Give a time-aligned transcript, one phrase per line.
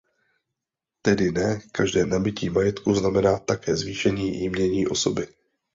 [1.05, 5.27] Tedy ne každé nabytí majetku znamená také zvýšení jmění osoby.